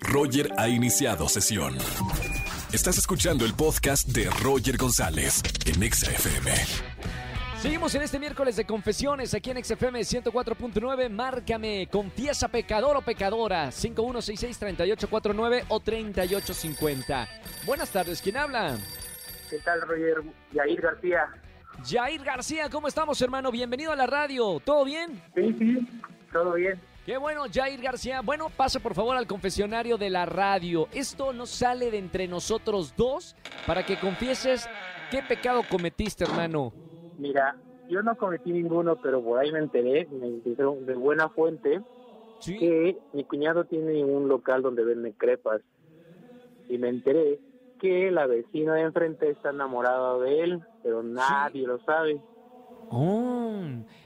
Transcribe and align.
Roger 0.00 0.50
ha 0.56 0.68
iniciado 0.68 1.28
sesión. 1.28 1.76
Estás 2.72 2.98
escuchando 2.98 3.44
el 3.44 3.54
podcast 3.54 4.08
de 4.08 4.28
Roger 4.42 4.76
González 4.76 5.42
en 5.66 5.82
Exa 5.82 6.10
FM. 6.10 6.52
Seguimos 7.58 7.94
en 7.94 8.02
este 8.02 8.18
miércoles 8.18 8.56
de 8.56 8.64
confesiones 8.64 9.34
aquí 9.34 9.50
en 9.50 9.64
XFM 9.64 10.00
104.9. 10.00 11.08
Márcame, 11.10 11.88
confiesa 11.90 12.48
pecador 12.48 12.96
o 12.96 13.02
pecadora. 13.02 13.68
5166-3849 13.68 15.64
o 15.68 15.80
3850. 15.80 17.28
Buenas 17.66 17.90
tardes, 17.90 18.22
¿quién 18.22 18.36
habla? 18.36 18.76
¿Qué 19.50 19.58
tal, 19.58 19.80
Roger? 19.80 20.22
Yair 20.52 20.80
García. 20.80 21.26
Jair 21.88 22.22
García, 22.22 22.68
¿cómo 22.70 22.86
estamos, 22.88 23.20
hermano? 23.22 23.50
Bienvenido 23.50 23.90
a 23.92 23.96
la 23.96 24.06
radio. 24.06 24.60
¿Todo 24.60 24.84
bien? 24.84 25.20
Sí, 25.34 25.56
sí, 25.58 25.88
todo 26.32 26.52
bien. 26.54 26.80
Qué 27.08 27.16
bueno, 27.16 27.44
Jair 27.50 27.80
García. 27.80 28.20
Bueno, 28.20 28.48
pasa 28.54 28.80
por 28.80 28.92
favor 28.92 29.16
al 29.16 29.26
confesionario 29.26 29.96
de 29.96 30.10
la 30.10 30.26
radio. 30.26 30.88
Esto 30.92 31.32
no 31.32 31.46
sale 31.46 31.90
de 31.90 31.96
entre 31.96 32.28
nosotros 32.28 32.94
dos 32.98 33.34
para 33.66 33.86
que 33.86 33.98
confieses 33.98 34.68
qué 35.10 35.22
pecado 35.26 35.62
cometiste, 35.70 36.24
hermano. 36.24 36.70
Mira, 37.16 37.56
yo 37.88 38.02
no 38.02 38.14
cometí 38.14 38.52
ninguno, 38.52 38.96
pero 38.96 39.24
por 39.24 39.38
ahí 39.38 39.50
me 39.50 39.60
enteré, 39.60 40.06
me 40.10 40.32
dijeron 40.44 40.84
de 40.84 40.96
buena 40.96 41.30
fuente, 41.30 41.80
Sí. 42.40 42.58
que 42.58 42.98
mi 43.14 43.24
cuñado 43.24 43.64
tiene 43.64 44.04
un 44.04 44.28
local 44.28 44.60
donde 44.60 44.84
vende 44.84 45.14
crepas. 45.14 45.62
Y 46.68 46.76
me 46.76 46.90
enteré 46.90 47.40
que 47.80 48.10
la 48.10 48.26
vecina 48.26 48.74
de 48.74 48.82
enfrente 48.82 49.30
está 49.30 49.48
enamorada 49.48 50.18
de 50.18 50.40
él, 50.42 50.60
pero 50.82 51.02
nadie 51.02 51.66
lo 51.66 51.78
sabe. 51.86 52.20
Oh, 52.90 53.62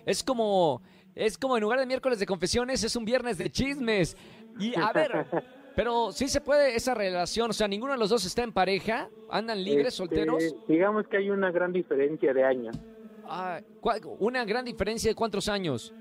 es 0.07 0.23
como 0.23 0.82
es 1.15 1.37
como 1.39 1.57
en 1.57 1.62
lugar 1.62 1.79
de 1.79 1.87
miércoles 1.87 2.19
de 2.19 2.27
confesiones 2.27 2.83
es 2.84 2.97
un 2.97 3.05
viernes 3.05 3.39
de 3.39 3.51
chismes. 3.51 4.16
Y 4.59 4.79
a 4.79 4.93
ver, 4.93 5.27
pero 5.77 6.12
sí 6.12 6.29
se 6.29 6.41
puede 6.41 6.75
esa 6.77 6.95
relación, 6.95 7.51
o 7.51 7.52
sea, 7.52 7.69
ninguno 7.69 7.93
de 7.93 7.98
los 7.98 8.11
dos 8.11 8.25
está 8.25 8.43
en 8.43 8.52
pareja, 8.52 9.09
andan 9.30 9.63
libres, 9.63 9.88
Este, 9.88 9.96
solteros. 9.99 10.55
Digamos 10.68 11.07
que 11.09 11.16
hay 11.18 11.30
una 11.30 11.51
gran 11.51 11.73
diferencia 11.73 12.33
de 12.35 12.45
años, 12.45 12.77
Ah, 13.24 13.60
¿cuál- 13.80 14.01
una 14.18 14.45
gran 14.45 14.65
diferencia 14.65 15.10
de 15.10 15.15
cuántos 15.15 15.49
años. 15.49 15.95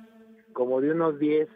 como 0.53 0.81
de 0.81 0.91
unos 0.91 1.17
10. 1.17 1.47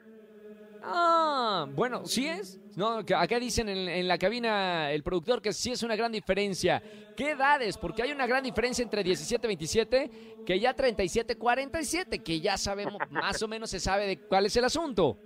Ah, 0.82 1.68
bueno, 1.74 2.06
¿sí 2.06 2.28
es? 2.28 2.60
No, 2.76 2.98
acá 2.98 3.40
dicen 3.40 3.70
en, 3.70 3.88
en 3.88 4.08
la 4.08 4.18
cabina 4.18 4.92
el 4.92 5.02
productor 5.02 5.42
que 5.42 5.54
sí 5.54 5.72
es 5.72 5.82
una 5.84 5.96
gran 5.96 6.12
diferencia. 6.12 6.82
¿Qué 7.16 7.32
edades? 7.32 7.78
Porque 7.78 8.04
hay 8.04 8.12
una 8.12 8.28
gran 8.28 8.44
diferencia 8.44 8.84
entre 8.84 9.04
17 9.04 9.48
27 9.48 10.12
que 10.46 10.60
ya 10.60 10.74
37 10.74 11.38
47, 11.38 12.20
que 12.20 12.40
ya 12.40 12.58
sabemos, 12.58 12.98
más 13.10 13.42
o 13.42 13.48
menos 13.48 13.70
se 13.70 13.80
sabe 13.80 14.06
de 14.06 14.18
cuál 14.18 14.46
es 14.46 14.56
el 14.58 14.66
asunto. 14.66 15.18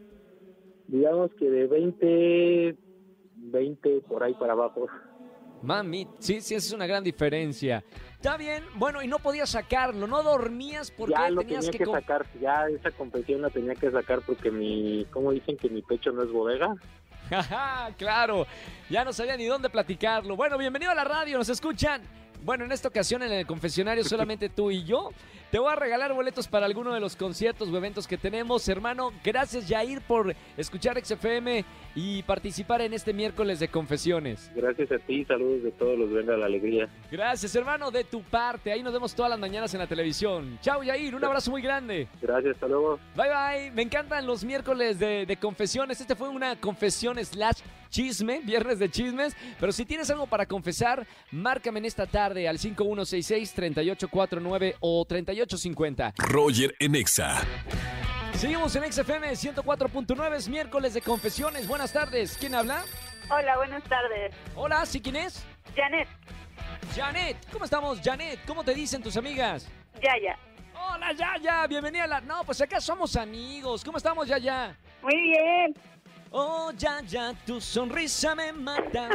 Digamos 0.88 1.31
que 1.38 1.50
de 1.50 1.67
20, 1.67 2.78
20 3.36 4.02
por 4.02 4.23
ahí 4.23 4.34
para 4.34 4.53
abajo. 4.53 4.88
Mami, 5.61 6.07
sí, 6.19 6.41
sí, 6.41 6.55
esa 6.55 6.67
es 6.67 6.73
una 6.73 6.88
gran 6.88 7.03
diferencia. 7.03 7.83
Está 8.13 8.38
bien, 8.38 8.63
bueno, 8.75 9.02
y 9.02 9.07
no 9.07 9.19
podías 9.19 9.49
sacarlo, 9.49 10.07
no 10.07 10.23
dormías 10.23 10.91
porque 10.91 11.13
ya 11.13 11.29
lo 11.29 11.41
tenías 11.41 11.66
tenía 11.66 11.79
que... 11.79 11.85
que, 11.85 11.91
sacar, 11.91 12.25
ya 12.41 12.67
esa 12.67 12.91
confesión 12.91 13.41
la 13.41 13.49
tenía 13.49 13.75
que 13.75 13.91
sacar 13.91 14.21
porque 14.25 14.51
mi, 14.51 15.05
¿cómo 15.11 15.31
dicen 15.31 15.57
que 15.57 15.69
mi 15.69 15.81
pecho 15.81 16.11
no 16.11 16.23
es 16.23 16.31
bodega? 16.31 16.73
Ajá, 17.31 17.93
claro, 17.97 18.47
ya 18.89 19.03
no 19.03 19.13
sabía 19.13 19.38
ni 19.38 19.45
dónde 19.45 19.69
platicarlo. 19.69 20.35
Bueno, 20.35 20.57
bienvenido 20.57 20.91
a 20.91 20.95
la 20.95 21.03
radio, 21.03 21.38
¿nos 21.38 21.49
escuchan? 21.49 22.01
Bueno, 22.43 22.65
en 22.65 22.71
esta 22.71 22.87
ocasión 22.87 23.21
en 23.23 23.31
el 23.31 23.45
confesionario 23.45 24.03
solamente 24.03 24.49
tú 24.49 24.71
y 24.71 24.83
yo. 24.83 25.09
Te 25.51 25.57
voy 25.57 25.71
a 25.71 25.75
regalar 25.75 26.13
boletos 26.13 26.47
para 26.47 26.67
alguno 26.67 26.93
de 26.93 26.99
los 26.99 27.15
conciertos 27.15 27.69
o 27.69 27.77
eventos 27.77 28.07
que 28.07 28.17
tenemos. 28.17 28.67
Hermano, 28.69 29.11
gracias 29.23 29.67
Jair 29.67 29.99
por 30.01 30.35
escuchar 30.55 31.03
XFM 31.03 31.65
y 31.95 32.23
participar 32.23 32.81
en 32.81 32.93
este 32.93 33.13
miércoles 33.13 33.59
de 33.59 33.67
confesiones. 33.67 34.51
Gracias 34.55 34.91
a 34.91 34.99
ti, 34.99 35.25
saludos 35.25 35.63
de 35.63 35.71
todos 35.71 35.97
los 35.97 36.11
venga 36.11 36.37
la 36.37 36.45
alegría. 36.45 36.87
Gracias 37.11 37.55
hermano, 37.55 37.89
de 37.89 38.03
tu 38.03 38.21
parte. 38.21 38.71
Ahí 38.71 38.83
nos 38.83 38.93
vemos 38.93 39.15
todas 39.15 39.31
las 39.31 39.39
mañanas 39.39 39.73
en 39.73 39.79
la 39.79 39.87
televisión. 39.87 40.59
Chao 40.61 40.81
Jair, 40.81 41.16
un 41.16 41.23
abrazo 41.23 41.49
muy 41.51 41.61
grande. 41.61 42.07
Gracias, 42.22 42.53
hasta 42.53 42.67
luego. 42.67 42.99
Bye 43.16 43.29
bye, 43.29 43.72
me 43.72 43.81
encantan 43.81 44.28
los 44.28 44.44
miércoles 44.44 44.99
de, 44.99 45.25
de 45.25 45.38
confesiones. 45.38 45.99
Este 45.99 46.16
fue 46.16 46.29
una 46.29 46.55
confesión 46.59 47.17
slash 47.25 47.61
chisme, 47.89 48.41
viernes 48.44 48.79
de 48.79 48.89
chismes. 48.89 49.35
Pero 49.59 49.72
si 49.72 49.85
tienes 49.85 50.09
algo 50.09 50.25
para 50.27 50.45
confesar, 50.45 51.07
márcame 51.31 51.79
en 51.79 51.85
esta 51.85 52.05
tarde 52.05 52.45
al 52.47 52.57
5166-3849 52.57 54.75
o 54.79 55.05
3850. 55.05 56.13
Roger 56.17 56.75
en 56.79 56.95
Exa. 56.95 57.41
Seguimos 58.33 58.75
en 58.75 58.91
XFM 58.91 59.31
104.9, 59.31 60.35
es 60.35 60.47
miércoles 60.47 60.94
de 60.94 61.01
confesiones. 61.01 61.67
Buenas 61.67 61.91
tardes, 61.91 62.38
¿quién 62.39 62.53
habla? 62.55 62.85
Hola, 63.29 63.57
buenas 63.57 63.83
tardes. 63.83 64.33
Hola, 64.55 64.85
¿sí 64.85 65.01
quién 65.01 65.17
es? 65.17 65.44
Janet, 65.75 66.07
Janet, 66.95 67.35
¿cómo 67.51 67.66
estamos, 67.66 67.99
Janet? 68.01 68.39
¿Cómo 68.47 68.63
te 68.63 68.73
dicen 68.73 69.03
tus 69.03 69.17
amigas? 69.17 69.67
Yaya. 69.95 70.38
Hola, 70.73 71.11
Yaya, 71.13 71.67
bienvenida 71.67 72.05
a 72.05 72.07
la... 72.07 72.22
No, 72.22 72.44
pues 72.44 72.59
acá 72.61 72.81
somos 72.81 73.16
amigos. 73.16 73.83
¿Cómo 73.83 73.97
estamos, 73.97 74.28
Yaya? 74.28 74.75
Muy 75.01 75.16
bien. 75.16 75.73
Oh, 76.31 76.72
ya, 76.78 77.01
ya, 77.01 77.34
tu 77.45 77.59
sonrisa 77.59 78.35
me 78.35 78.51
mata. 78.53 79.09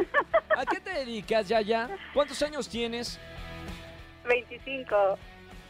¿A 0.56 0.66
qué 0.66 0.80
te 0.80 0.90
dedicas, 0.90 1.48
ya, 1.48 1.60
ya? 1.60 1.88
¿Cuántos 2.12 2.42
años 2.42 2.68
tienes? 2.68 3.20
25. 4.28 4.94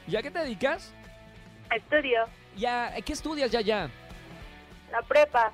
¿Y 0.09 0.16
a 0.16 0.22
qué 0.22 0.31
te 0.31 0.38
dedicas? 0.38 0.94
Estudio. 1.75 2.25
¿Y 2.56 2.65
a 2.65 2.94
qué 3.05 3.12
estudias, 3.12 3.50
ya, 3.50 3.60
ya? 3.60 3.91
La 4.91 5.03
prepa. 5.03 5.53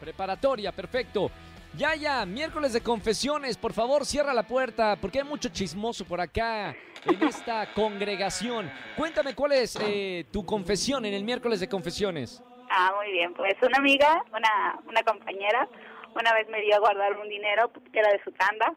Preparatoria, 0.00 0.72
perfecto. 0.72 1.30
Ya, 1.76 1.94
ya, 1.94 2.24
miércoles 2.26 2.72
de 2.72 2.82
confesiones, 2.82 3.56
por 3.56 3.72
favor, 3.72 4.04
cierra 4.04 4.32
la 4.34 4.46
puerta, 4.46 4.96
porque 5.00 5.18
hay 5.18 5.24
mucho 5.24 5.48
chismoso 5.48 6.04
por 6.04 6.20
acá 6.20 6.76
en 7.04 7.22
esta 7.22 7.72
congregación. 7.74 8.70
Cuéntame 8.96 9.34
cuál 9.34 9.52
es 9.52 9.76
eh, 9.80 10.26
tu 10.30 10.44
confesión 10.44 11.04
en 11.04 11.14
el 11.14 11.24
miércoles 11.24 11.60
de 11.60 11.68
confesiones. 11.68 12.42
Ah, 12.76 12.92
muy 12.96 13.12
bien. 13.12 13.32
Pues 13.34 13.54
una 13.62 13.78
amiga, 13.78 14.24
una, 14.32 14.80
una 14.88 15.02
compañera, 15.04 15.68
una 16.14 16.32
vez 16.34 16.48
me 16.48 16.60
dio 16.62 16.74
a 16.74 16.80
guardar 16.80 17.16
un 17.18 17.28
dinero 17.28 17.70
que 17.92 17.98
era 18.00 18.10
de 18.10 18.22
su 18.24 18.32
tanda. 18.32 18.74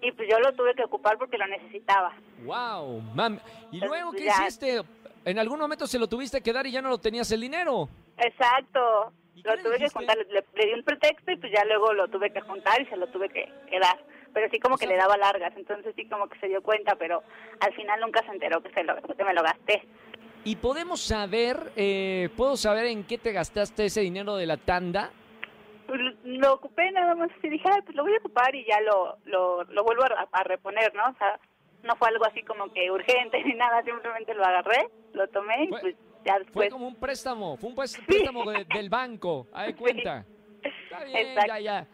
Y 0.00 0.10
pues 0.12 0.28
yo 0.28 0.38
lo 0.40 0.52
tuve 0.54 0.74
que 0.74 0.82
ocupar 0.84 1.18
porque 1.18 1.36
lo 1.38 1.46
necesitaba. 1.46 2.12
¡Wow! 2.44 3.00
Mam. 3.14 3.38
¿Y 3.70 3.78
luego 3.80 4.12
qué 4.12 4.24
Ya. 4.24 4.32
hiciste? 4.40 4.80
¿En 5.24 5.38
algún 5.38 5.60
momento 5.60 5.86
se 5.86 5.98
lo 5.98 6.08
tuviste 6.08 6.40
que 6.40 6.52
dar 6.52 6.66
y 6.66 6.72
ya 6.72 6.82
no 6.82 6.88
lo 6.88 6.98
tenías 6.98 7.30
el 7.30 7.40
dinero? 7.42 7.88
Exacto. 8.16 9.12
¿Y 9.34 9.42
qué 9.42 9.50
Lo 9.50 9.62
tuve 9.62 9.78
que 9.78 9.88
juntar. 9.90 10.16
Le, 10.16 10.44
le 10.54 10.66
di 10.66 10.72
un 10.72 10.82
pretexto 10.82 11.30
y 11.30 11.36
pues 11.36 11.52
ya 11.52 11.64
luego 11.64 11.92
lo 11.92 12.08
tuve 12.08 12.32
que 12.32 12.40
juntar 12.40 12.80
y 12.80 12.86
se 12.86 12.96
lo 12.96 13.06
tuve 13.08 13.28
que, 13.28 13.48
que 13.70 13.78
dar. 13.78 14.02
Pero 14.34 14.48
sí 14.50 14.58
como 14.58 14.74
O 14.74 14.78
que 14.78 14.86
le 14.86 14.96
daba 14.96 15.16
largas. 15.16 15.52
Entonces 15.56 15.94
sí 15.94 16.08
como 16.08 16.26
que 16.28 16.38
se 16.40 16.48
dio 16.48 16.62
cuenta, 16.62 16.96
pero 16.96 17.22
al 17.60 17.72
final 17.74 18.00
nunca 18.00 18.22
se 18.24 18.32
enteró 18.32 18.62
que, 18.62 18.72
se 18.72 18.82
lo, 18.82 18.96
que 19.00 19.24
me 19.24 19.34
lo 19.34 19.42
gasté. 19.42 19.86
¿Y 20.44 20.56
podemos 20.56 21.00
saber, 21.00 21.72
eh, 21.76 22.28
puedo 22.36 22.56
saber 22.56 22.86
en 22.86 23.04
qué 23.04 23.16
te 23.18 23.32
gastaste 23.32 23.84
ese 23.86 24.00
dinero 24.00 24.34
de 24.36 24.46
la 24.46 24.56
tanda? 24.56 25.10
Pues, 25.86 26.00
lo 26.24 26.54
ocupé 26.54 26.90
nada 26.90 27.14
más 27.14 27.30
y 27.42 27.48
dije, 27.48 27.64
"Ay, 27.72 27.80
pues 27.82 27.94
lo 27.94 28.02
voy 28.02 28.14
a 28.14 28.18
ocupar 28.18 28.54
y 28.54 28.64
ya 28.66 28.80
lo, 28.80 29.18
lo, 29.24 29.62
lo 29.64 29.84
vuelvo 29.84 30.02
a, 30.04 30.28
a 30.32 30.42
reponer, 30.44 30.92
¿no? 30.94 31.04
O 31.10 31.14
sea, 31.18 31.38
no 31.84 31.94
fue 31.96 32.08
algo 32.08 32.24
así 32.26 32.42
como 32.42 32.72
que 32.72 32.90
urgente 32.90 33.42
ni 33.44 33.54
nada, 33.54 33.82
simplemente 33.84 34.34
lo 34.34 34.44
agarré, 34.44 34.88
lo 35.12 35.28
tomé 35.28 35.64
y 35.64 35.68
Fue- 35.68 35.80
pues 35.80 35.96
ya 36.24 36.34
Fue 36.34 36.44
después... 36.44 36.70
como 36.70 36.86
un 36.88 36.96
préstamo, 36.96 37.56
fue 37.56 37.68
un 37.70 37.76
préstamo 37.76 38.50
de- 38.50 38.64
del 38.64 38.88
banco, 38.90 39.46
de 39.66 39.74
cuenta. 39.76 40.24
Está 40.62 41.04
bien, 41.04 41.16
Exacto. 41.18 41.48
ya, 41.48 41.60
ya. 41.60 41.86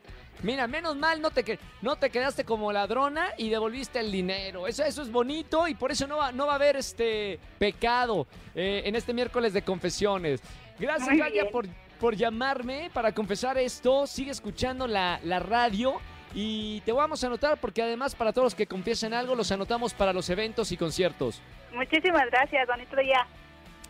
Mira, 0.42 0.66
menos 0.68 0.94
mal 0.96 1.20
no 1.20 1.30
te, 1.30 1.42
que- 1.44 1.58
no 1.82 1.96
te 1.96 2.10
quedaste 2.10 2.44
como 2.44 2.72
ladrona 2.72 3.30
y 3.36 3.48
devolviste 3.50 3.98
el 4.00 4.12
dinero. 4.12 4.66
Eso, 4.68 4.84
eso 4.84 5.02
es 5.02 5.10
bonito 5.10 5.66
y 5.66 5.74
por 5.74 5.90
eso 5.90 6.06
no 6.06 6.16
va, 6.18 6.30
no 6.32 6.46
va 6.46 6.52
a 6.52 6.56
haber 6.56 6.76
este 6.76 7.40
pecado 7.58 8.26
eh, 8.54 8.82
en 8.84 8.94
este 8.94 9.12
miércoles 9.12 9.52
de 9.52 9.62
confesiones. 9.62 10.40
Gracias, 10.78 11.16
Gaya, 11.16 11.50
por, 11.50 11.66
por 11.98 12.14
llamarme 12.14 12.88
para 12.94 13.12
confesar 13.12 13.58
esto. 13.58 14.06
Sigue 14.06 14.30
escuchando 14.30 14.86
la, 14.86 15.18
la 15.24 15.40
radio 15.40 16.00
y 16.34 16.82
te 16.82 16.92
vamos 16.92 17.24
a 17.24 17.26
anotar 17.26 17.58
porque 17.58 17.82
además 17.82 18.14
para 18.14 18.32
todos 18.32 18.44
los 18.46 18.54
que 18.54 18.66
confiesen 18.66 19.14
algo 19.14 19.34
los 19.34 19.50
anotamos 19.50 19.92
para 19.92 20.12
los 20.12 20.30
eventos 20.30 20.70
y 20.70 20.76
conciertos. 20.76 21.40
Muchísimas 21.74 22.26
gracias, 22.30 22.66
bonito 22.68 22.94
día. 22.96 23.26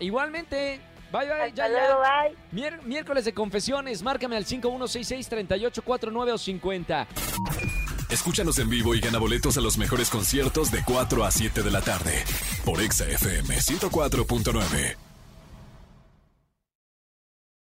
Igualmente, 0.00 0.80
bye 1.12 1.26
bye, 1.26 1.32
Hasta 1.42 1.54
ya, 1.54 1.68
luego, 1.68 2.02
ya. 2.02 2.22
bye. 2.22 2.36
Mier- 2.52 2.82
miércoles 2.82 3.24
de 3.24 3.32
confesiones, 3.34 4.02
márcame 4.02 4.36
al 4.36 4.44
5166-3849 4.46 6.32
o 6.32 6.38
50. 6.38 7.06
Escúchanos 8.10 8.58
en 8.58 8.70
vivo 8.70 8.94
y 8.94 9.00
gana 9.00 9.18
boletos 9.18 9.56
a 9.58 9.60
los 9.60 9.76
mejores 9.76 10.08
conciertos 10.10 10.70
de 10.70 10.82
4 10.84 11.24
a 11.24 11.30
7 11.30 11.62
de 11.62 11.70
la 11.70 11.82
tarde 11.82 12.24
por 12.64 12.80
Exa 12.80 13.04
FM 13.06 13.54
104.9. 13.56 15.07